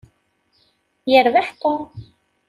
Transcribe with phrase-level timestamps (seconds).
[1.11, 1.81] Yerbeḥ Tom.